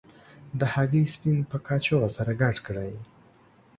د 0.59 0.61
هګۍ 0.73 1.03
سپین 1.13 1.37
په 1.51 1.57
کاشوغه 1.67 2.09
سره 2.17 2.31
ګډ 2.41 2.55
کړئ. 2.67 2.93